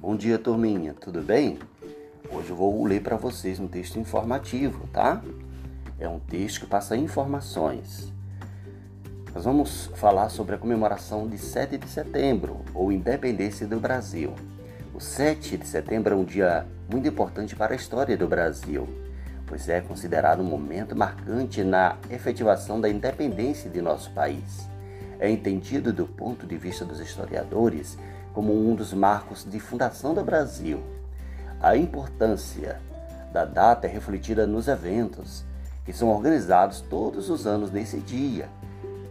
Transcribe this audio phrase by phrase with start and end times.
[0.00, 1.58] Bom dia, turminha, tudo bem?
[2.30, 5.20] Hoje eu vou ler para vocês um texto informativo, tá?
[5.98, 8.12] É um texto que passa informações.
[9.34, 14.32] Nós vamos falar sobre a comemoração de 7 de setembro, ou Independência do Brasil.
[14.94, 18.88] O 7 de setembro é um dia muito importante para a história do Brasil,
[19.48, 24.68] pois é considerado um momento marcante na efetivação da independência de nosso país.
[25.18, 27.98] É entendido do ponto de vista dos historiadores
[28.32, 30.82] como um dos marcos de fundação do Brasil.
[31.60, 32.80] A importância
[33.32, 35.44] da data é refletida nos eventos
[35.84, 38.48] que são organizados todos os anos nesse dia.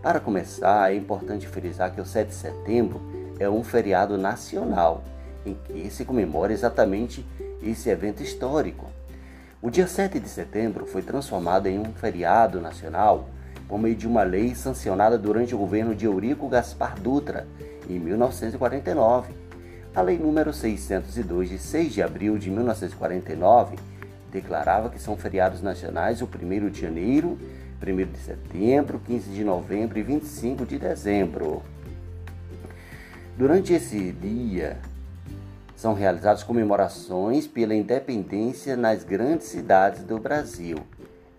[0.02, 3.02] Para começar, é importante frisar que o 7 de setembro
[3.40, 5.04] é um feriado nacional
[5.46, 7.26] em que se comemora exatamente
[7.62, 8.86] esse evento histórico.
[9.62, 13.28] O dia 7 de setembro foi transformado em um feriado nacional
[13.68, 17.48] por meio de uma lei sancionada durante o governo de Eurico Gaspar Dutra,
[17.90, 19.34] em 1949.
[19.96, 23.78] A Lei número 602, de 6 de abril de 1949,
[24.32, 27.38] declarava que são feriados nacionais o 1 de janeiro,
[27.82, 31.64] 1 de setembro, 15 de novembro e 25 de dezembro.
[33.36, 34.78] Durante esse dia,
[35.76, 40.78] são realizadas comemorações pela independência nas grandes cidades do Brasil.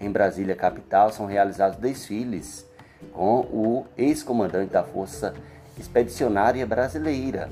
[0.00, 2.64] Em Brasília, capital, são realizados desfiles
[3.12, 5.34] com o ex-comandante da Força
[5.78, 7.50] Expedicionária Brasileira,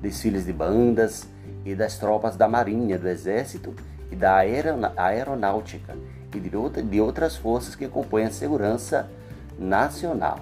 [0.00, 1.26] desfiles de bandas
[1.64, 3.74] e das tropas da Marinha, do Exército
[4.10, 5.96] e da Aeronáutica
[6.34, 6.40] e
[6.82, 9.10] de outras forças que compõem a segurança
[9.58, 10.40] nacional.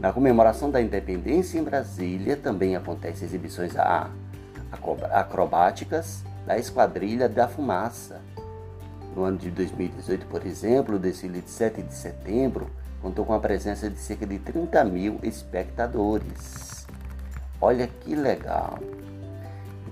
[0.00, 3.72] Na comemoração da independência em Brasília também acontecem exibições
[5.10, 8.20] acrobáticas da Esquadrilha da Fumaça.
[9.16, 12.68] No ano de 2018, por exemplo, o desfile de 7 de setembro
[13.00, 16.86] contou com a presença de cerca de 30 mil espectadores.
[17.58, 18.78] Olha que legal!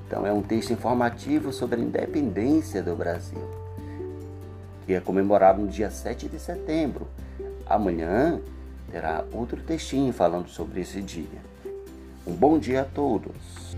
[0.07, 3.41] Então, é um texto informativo sobre a independência do Brasil,
[4.85, 7.09] que é comemorado no dia 7 de setembro.
[7.67, 8.39] Amanhã
[8.93, 11.41] terá outro textinho falando sobre esse dia.
[12.27, 13.75] Um bom dia a todos!